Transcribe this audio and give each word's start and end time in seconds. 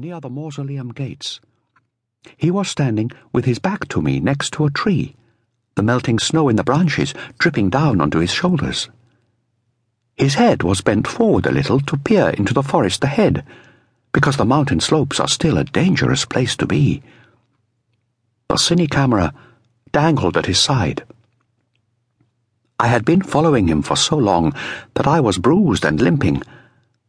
near 0.00 0.20
the 0.20 0.30
mausoleum 0.30 0.90
gates. 0.90 1.40
He 2.36 2.52
was 2.52 2.68
standing 2.68 3.10
with 3.32 3.46
his 3.46 3.58
back 3.58 3.88
to 3.88 4.00
me 4.00 4.20
next 4.20 4.52
to 4.52 4.64
a 4.64 4.70
tree, 4.70 5.16
the 5.74 5.82
melting 5.82 6.20
snow 6.20 6.48
in 6.48 6.54
the 6.54 6.62
branches 6.62 7.14
dripping 7.38 7.68
down 7.68 8.00
onto 8.00 8.20
his 8.20 8.30
shoulders. 8.30 8.88
His 10.14 10.34
head 10.34 10.62
was 10.62 10.82
bent 10.82 11.08
forward 11.08 11.46
a 11.46 11.50
little 11.50 11.80
to 11.80 11.96
peer 11.96 12.28
into 12.28 12.54
the 12.54 12.62
forest 12.62 13.02
ahead, 13.02 13.44
because 14.12 14.36
the 14.36 14.44
mountain 14.44 14.78
slopes 14.78 15.18
are 15.18 15.26
still 15.26 15.58
a 15.58 15.64
dangerous 15.64 16.24
place 16.24 16.54
to 16.58 16.66
be. 16.66 17.02
The 18.48 18.54
cine 18.54 18.88
camera 18.88 19.34
dangled 19.90 20.36
at 20.36 20.46
his 20.46 20.60
side. 20.60 21.04
I 22.78 22.86
had 22.86 23.04
been 23.04 23.22
following 23.22 23.66
him 23.66 23.82
for 23.82 23.96
so 23.96 24.16
long 24.16 24.54
that 24.94 25.08
I 25.08 25.18
was 25.18 25.38
bruised 25.38 25.84
and 25.84 26.00
limping, 26.00 26.44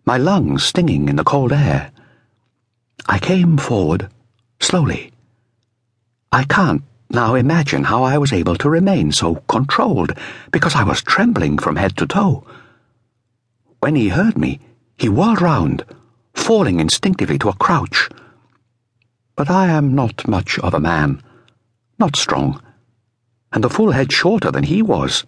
my 0.05 0.17
lungs 0.17 0.63
stinging 0.63 1.07
in 1.07 1.17
the 1.17 1.23
cold 1.23 1.53
air. 1.53 1.91
I 3.09 3.17
came 3.17 3.57
forward 3.57 4.07
slowly. 4.59 5.11
I 6.31 6.43
can't 6.43 6.83
now 7.09 7.33
imagine 7.33 7.85
how 7.85 8.03
I 8.03 8.19
was 8.19 8.31
able 8.31 8.55
to 8.57 8.69
remain 8.69 9.11
so 9.11 9.37
controlled 9.47 10.11
because 10.51 10.75
I 10.75 10.83
was 10.83 11.01
trembling 11.01 11.57
from 11.57 11.75
head 11.75 11.97
to 11.97 12.05
toe. 12.05 12.45
When 13.79 13.95
he 13.95 14.09
heard 14.09 14.37
me, 14.37 14.59
he 14.95 15.09
whirled 15.09 15.41
round, 15.41 15.83
falling 16.35 16.79
instinctively 16.79 17.39
to 17.39 17.49
a 17.49 17.55
crouch. 17.55 18.09
But 19.35 19.49
I 19.49 19.69
am 19.69 19.95
not 19.95 20.27
much 20.27 20.59
of 20.59 20.75
a 20.75 20.79
man, 20.79 21.23
not 21.97 22.15
strong, 22.15 22.61
and 23.51 23.63
the 23.63 23.71
full 23.71 23.89
head 23.89 24.13
shorter 24.13 24.51
than 24.51 24.65
he 24.65 24.83
was, 24.83 25.25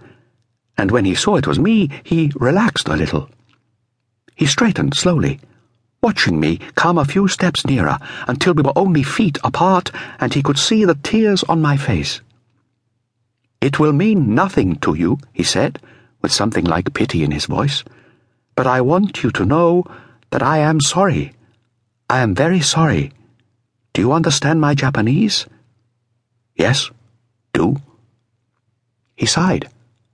and 0.77 0.91
when 0.91 1.05
he 1.05 1.15
saw 1.15 1.35
it 1.35 1.47
was 1.47 1.57
me, 1.57 1.89
he 2.03 2.31
relaxed 2.35 2.87
a 2.89 2.95
little. 2.95 3.27
He 4.35 4.45
straightened 4.45 4.95
slowly, 4.95 5.39
watching 6.01 6.39
me 6.39 6.59
come 6.75 6.97
a 6.97 7.05
few 7.05 7.27
steps 7.27 7.65
nearer 7.65 7.97
until 8.27 8.53
we 8.53 8.63
were 8.63 8.73
only 8.75 9.03
feet 9.03 9.37
apart 9.43 9.91
and 10.19 10.33
he 10.33 10.41
could 10.43 10.57
see 10.57 10.85
the 10.85 10.95
tears 10.95 11.43
on 11.43 11.61
my 11.61 11.77
face. 11.77 12.21
It 13.61 13.79
will 13.79 13.93
mean 13.93 14.33
nothing 14.33 14.75
to 14.77 14.95
you, 14.95 15.19
he 15.33 15.43
said, 15.43 15.79
with 16.21 16.31
something 16.31 16.65
like 16.65 16.93
pity 16.93 17.23
in 17.23 17.31
his 17.31 17.45
voice 17.45 17.83
but 18.55 18.67
I 18.67 18.81
want 18.81 19.23
you 19.23 19.31
to 19.31 19.45
know 19.45 19.85
that 20.29 20.43
I 20.43 20.59
am 20.59 20.81
sorry. 20.81 21.33
I 22.09 22.19
am 22.19 22.35
very 22.35 22.59
sorry. 22.59 23.11
Do 23.93 24.01
you 24.01 24.11
understand 24.11 24.61
my 24.61 24.75
Japanese? 24.75 25.45
Yes, 26.55 26.91
do. 27.53 27.77
He 29.15 29.25
sighed 29.25 29.69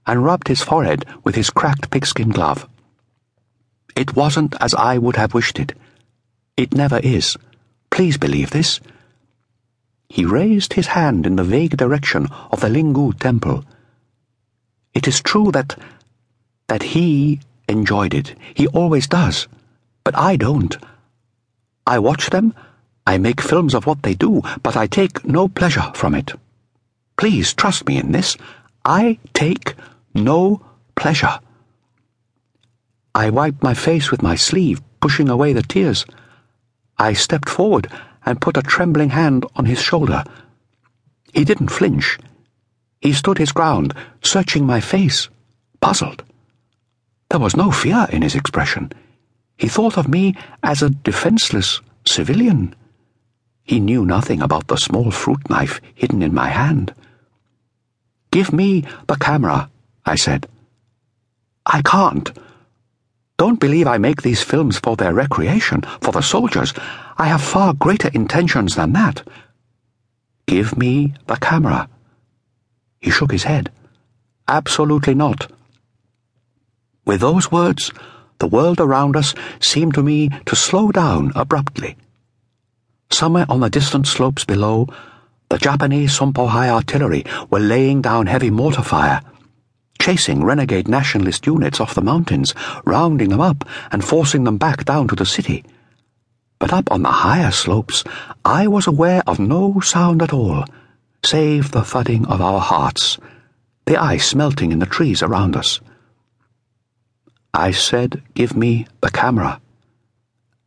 and 0.05 0.23
rubbed 0.23 0.47
his 0.47 0.61
forehead 0.61 1.05
with 1.23 1.35
his 1.35 1.49
cracked 1.49 1.89
pigskin 1.91 2.29
glove. 2.29 2.67
It 3.95 4.15
wasn't 4.15 4.55
as 4.61 4.73
I 4.73 4.97
would 4.97 5.15
have 5.15 5.33
wished 5.33 5.59
it. 5.59 5.73
It 6.57 6.73
never 6.73 6.97
is. 6.97 7.37
Please 7.91 8.17
believe 8.17 8.49
this. 8.49 8.79
He 10.09 10.25
raised 10.25 10.73
his 10.73 10.87
hand 10.87 11.27
in 11.27 11.35
the 11.35 11.43
vague 11.43 11.77
direction 11.77 12.27
of 12.51 12.61
the 12.61 12.67
Linggu 12.69 13.13
temple. 13.19 13.63
It 14.95 15.07
is 15.07 15.21
true 15.21 15.51
that 15.51 15.77
that 16.67 16.81
he 16.81 17.39
enjoyed 17.69 18.13
it. 18.13 18.35
He 18.55 18.67
always 18.67 19.07
does. 19.07 19.47
But 20.03 20.17
I 20.17 20.35
don't. 20.35 20.75
I 21.85 21.99
watch 21.99 22.31
them, 22.31 22.53
I 23.05 23.17
make 23.17 23.39
films 23.39 23.73
of 23.73 23.85
what 23.85 24.03
they 24.03 24.15
do, 24.15 24.41
but 24.63 24.75
I 24.75 24.87
take 24.87 25.23
no 25.23 25.47
pleasure 25.47 25.91
from 25.93 26.15
it. 26.15 26.33
Please 27.15 27.53
trust 27.53 27.87
me 27.87 27.97
in 27.97 28.11
this. 28.11 28.35
I 28.83 29.19
take 29.33 29.75
no 30.13 30.61
pleasure. 30.95 31.39
I 33.15 33.29
wiped 33.29 33.63
my 33.63 33.73
face 33.73 34.11
with 34.11 34.21
my 34.21 34.35
sleeve, 34.35 34.81
pushing 34.99 35.29
away 35.29 35.53
the 35.53 35.61
tears. 35.61 36.05
I 36.99 37.13
stepped 37.13 37.49
forward 37.49 37.89
and 38.25 38.41
put 38.41 38.57
a 38.57 38.61
trembling 38.61 39.09
hand 39.09 39.45
on 39.55 39.65
his 39.65 39.81
shoulder. 39.81 40.23
He 41.33 41.45
didn't 41.45 41.69
flinch. 41.69 42.17
He 43.01 43.13
stood 43.13 43.37
his 43.37 43.51
ground, 43.51 43.93
searching 44.23 44.65
my 44.65 44.79
face, 44.79 45.29
puzzled. 45.79 46.23
There 47.29 47.39
was 47.39 47.55
no 47.55 47.71
fear 47.71 48.07
in 48.09 48.21
his 48.21 48.35
expression. 48.35 48.91
He 49.57 49.67
thought 49.67 49.97
of 49.97 50.07
me 50.07 50.35
as 50.63 50.81
a 50.81 50.89
defenseless 50.89 51.81
civilian. 52.05 52.75
He 53.63 53.79
knew 53.79 54.05
nothing 54.05 54.41
about 54.41 54.67
the 54.67 54.77
small 54.77 55.11
fruit 55.11 55.49
knife 55.49 55.81
hidden 55.93 56.23
in 56.23 56.33
my 56.33 56.49
hand. 56.49 56.93
Give 58.31 58.53
me 58.53 58.85
the 59.07 59.15
camera, 59.15 59.69
I 60.05 60.15
said. 60.15 60.47
I 61.65 61.81
can't. 61.81 62.31
Don't 63.37 63.59
believe 63.59 63.85
I 63.85 63.99
make 63.99 64.23
these 64.23 64.41
films 64.41 64.79
for 64.79 64.95
their 64.95 65.13
recreation, 65.13 65.81
for 66.01 66.11
the 66.11 66.21
soldiers. 66.21 66.73
I 67.17 67.27
have 67.27 67.41
far 67.41 67.73
greater 67.73 68.09
intentions 68.09 68.75
than 68.75 68.93
that. 68.93 69.21
Give 70.47 70.75
me 70.75 71.13
the 71.27 71.35
camera. 71.35 71.87
He 72.99 73.11
shook 73.11 73.31
his 73.31 73.43
head. 73.43 73.71
Absolutely 74.47 75.13
not. 75.13 75.51
With 77.05 77.21
those 77.21 77.51
words, 77.51 77.91
the 78.39 78.47
world 78.47 78.79
around 78.79 79.15
us 79.15 79.35
seemed 79.59 79.93
to 79.93 80.03
me 80.03 80.29
to 80.45 80.55
slow 80.55 80.91
down 80.91 81.31
abruptly. 81.35 81.95
Somewhere 83.11 83.45
on 83.49 83.59
the 83.59 83.69
distant 83.69 84.07
slopes 84.07 84.45
below, 84.45 84.87
the 85.49 85.57
Japanese 85.57 86.17
Sompohai 86.17 86.69
artillery 86.69 87.23
were 87.49 87.59
laying 87.59 88.01
down 88.01 88.25
heavy 88.25 88.49
mortar 88.49 88.81
fire, 88.81 89.21
chasing 89.99 90.43
renegade 90.43 90.87
nationalist 90.87 91.45
units 91.45 91.79
off 91.79 91.95
the 91.95 92.01
mountains, 92.01 92.53
rounding 92.85 93.29
them 93.29 93.41
up 93.41 93.67
and 93.91 94.03
forcing 94.03 94.43
them 94.43 94.57
back 94.57 94.85
down 94.85 95.07
to 95.07 95.15
the 95.15 95.25
city. 95.25 95.63
But 96.59 96.73
up 96.73 96.91
on 96.91 97.03
the 97.03 97.11
higher 97.11 97.51
slopes, 97.51 98.03
I 98.43 98.67
was 98.67 98.87
aware 98.87 99.21
of 99.27 99.39
no 99.39 99.79
sound 99.79 100.21
at 100.21 100.33
all, 100.33 100.65
save 101.23 101.71
the 101.71 101.83
thudding 101.83 102.25
of 102.25 102.41
our 102.41 102.59
hearts, 102.59 103.17
the 103.85 103.97
ice 103.97 104.33
melting 104.33 104.71
in 104.71 104.79
the 104.79 104.85
trees 104.85 105.21
around 105.21 105.55
us. 105.55 105.79
I 107.53 107.71
said, 107.71 108.23
Give 108.33 108.55
me 108.55 108.87
the 109.01 109.11
camera. 109.11 109.61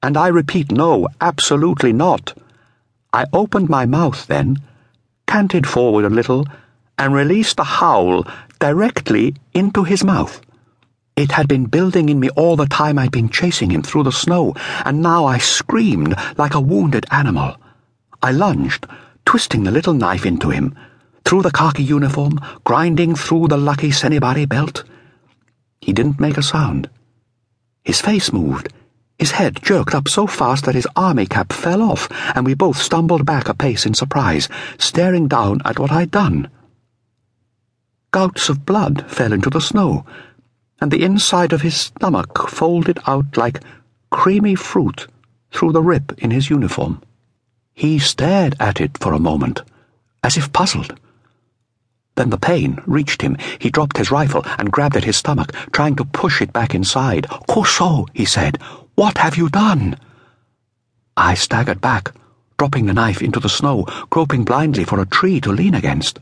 And 0.03 0.17
I 0.17 0.29
repeat, 0.29 0.73
no, 0.73 1.09
absolutely 1.21 1.93
not. 1.93 2.37
I 3.13 3.27
opened 3.33 3.69
my 3.69 3.87
mouth 3.87 4.27
then, 4.27 4.63
canted 5.27 5.67
forward 5.67 6.05
a 6.05 6.11
little, 6.11 6.47
and 6.97 7.13
released 7.13 7.59
a 7.59 7.65
howl 7.65 8.27
directly 8.61 9.35
into 9.53 9.83
his 9.83 10.05
mouth. 10.05 10.41
It 11.17 11.33
had 11.33 11.49
been 11.49 11.65
building 11.65 12.09
in 12.09 12.21
me 12.21 12.29
all 12.31 12.57
the 12.57 12.67
time 12.67 12.99
I'd 12.99 13.11
been 13.11 13.29
chasing 13.29 13.71
him 13.71 13.83
through 13.83 14.05
the 14.05 14.13
snow, 14.13 14.55
and 14.85 15.03
now 15.03 15.25
I 15.25 15.39
screamed 15.39 16.15
like 16.39 16.55
a 16.55 16.61
wounded 16.61 17.07
animal. 17.11 17.57
I 18.23 18.33
lunged, 18.33 18.87
twisting 19.25 19.65
the 19.65 19.71
little 19.71 19.95
knife 19.95 20.25
into 20.25 20.51
him, 20.51 20.75
through 21.25 21.43
the 21.43 21.51
khaki 21.51 21.83
uniform, 21.83 22.39
grinding 22.65 23.17
through 23.17 23.49
the 23.49 23.57
lucky 23.57 23.91
senninbari 23.91 24.49
belt. 24.49 24.85
He 25.81 25.93
didn't 25.93 26.21
make 26.21 26.37
a 26.37 26.43
sound. 26.43 26.89
His 27.83 28.01
face 28.01 28.33
moved. 28.33 28.73
His 29.19 29.33
head 29.33 29.61
jerked 29.63 29.95
up 29.95 30.09
so 30.09 30.27
fast 30.27 30.65
that 30.67 30.75
his 30.75 30.89
army 30.97 31.27
cap 31.27 31.53
fell 31.53 31.83
off, 31.83 32.09
and 32.35 32.45
we 32.45 32.55
both 32.55 32.77
stumbled 32.77 33.25
back 33.25 33.49
a 33.49 33.55
pace 33.55 33.87
in 33.87 33.95
surprise, 33.95 34.49
staring 34.79 35.29
down 35.29 35.63
at 35.65 35.79
what 35.79 35.93
I'd 35.93 36.11
done. 36.11 36.51
Gouts 38.13 38.49
of 38.49 38.67
blood 38.67 39.09
fell 39.09 39.33
into 39.33 39.51
the 39.51 39.61
snow, 39.61 40.05
and 40.81 40.91
the 40.91 41.05
inside 41.05 41.53
of 41.53 41.63
his 41.63 41.77
stomach 41.77 42.49
folded 42.49 42.99
out 43.07 43.37
like 43.37 43.61
creamy 44.11 44.57
fruit 44.57 45.07
through 45.53 45.73
the 45.73 45.83
rip 45.83 46.13
in 46.19 46.33
his 46.33 46.51
uniform. 46.51 47.03
He 47.73 47.99
stared 48.01 48.57
at 48.59 48.81
it 48.81 48.99
for 48.99 49.13
a 49.13 49.21
moment, 49.21 49.63
as 50.25 50.37
if 50.37 50.53
puzzled. 50.53 50.99
Then 52.17 52.31
the 52.31 52.39
pain 52.39 52.83
reached 52.85 53.23
him. 53.23 53.37
He 53.61 53.71
dropped 53.71 53.97
his 53.97 54.11
rifle 54.11 54.43
and 54.59 54.73
grabbed 54.73 54.97
at 54.97 55.05
his 55.05 55.17
stomach, 55.17 55.53
trying 55.73 55.95
to 55.97 56.05
push 56.05 56.43
it 56.43 56.53
back 56.53 56.75
inside. 56.75 57.29
Koso, 57.49 58.07
he 58.13 58.25
said, 58.25 58.59
what 58.97 59.19
have 59.19 59.37
you 59.37 59.49
done? 59.49 59.97
I 61.17 61.35
staggered 61.35 61.81
back, 61.81 62.13
dropping 62.59 62.87
the 62.87 62.93
knife 62.93 63.23
into 63.23 63.41
the 63.41 63.49
snow, 63.49 63.87
groping 64.11 64.45
blindly 64.45 64.85
for 64.85 65.01
a 65.01 65.07
tree 65.07 65.41
to 65.43 65.53
lean 65.53 65.75
against. 65.75 66.19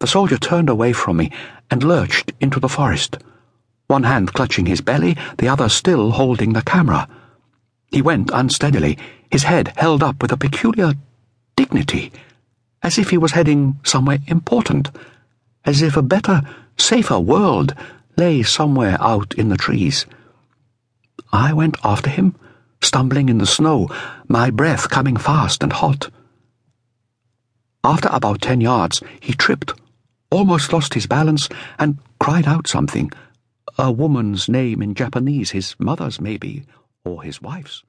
The 0.00 0.06
soldier 0.06 0.38
turned 0.38 0.68
away 0.68 0.92
from 0.92 1.18
me 1.18 1.30
and 1.70 1.82
lurched 1.82 2.32
into 2.40 2.58
the 2.58 2.68
forest, 2.68 3.18
one 3.86 4.02
hand 4.02 4.32
clutching 4.32 4.66
his 4.66 4.80
belly, 4.80 5.16
the 5.38 5.48
other 5.48 5.68
still 5.68 6.10
holding 6.10 6.52
the 6.52 6.62
camera. 6.62 7.08
He 7.92 8.02
went 8.02 8.30
unsteadily, 8.32 8.98
his 9.30 9.44
head 9.44 9.72
held 9.76 10.02
up 10.02 10.20
with 10.22 10.32
a 10.32 10.36
peculiar 10.36 10.94
dignity 11.54 12.12
as 12.82 12.98
if 12.98 13.10
he 13.10 13.18
was 13.18 13.32
heading 13.32 13.78
somewhere 13.84 14.18
important, 14.26 14.90
as 15.64 15.82
if 15.82 15.96
a 15.96 16.02
better, 16.02 16.42
safer 16.78 17.18
world 17.18 17.74
lay 18.16 18.42
somewhere 18.42 18.96
out 19.00 19.34
in 19.34 19.48
the 19.48 19.56
trees. 19.56 20.06
I 21.32 21.52
went 21.52 21.76
after 21.84 22.08
him, 22.08 22.34
stumbling 22.80 23.28
in 23.28 23.38
the 23.38 23.46
snow, 23.46 23.90
my 24.28 24.50
breath 24.50 24.88
coming 24.88 25.16
fast 25.16 25.62
and 25.62 25.72
hot. 25.72 26.10
After 27.84 28.08
about 28.10 28.40
ten 28.40 28.60
yards, 28.60 29.02
he 29.20 29.32
tripped, 29.34 29.74
almost 30.30 30.72
lost 30.72 30.94
his 30.94 31.06
balance, 31.06 31.48
and 31.78 31.98
cried 32.18 32.46
out 32.46 32.66
something. 32.66 33.10
A 33.78 33.90
woman's 33.90 34.48
name 34.48 34.82
in 34.82 34.94
Japanese, 34.94 35.50
his 35.50 35.74
mother's 35.78 36.20
maybe, 36.20 36.64
or 37.04 37.22
his 37.22 37.40
wife's. 37.40 37.82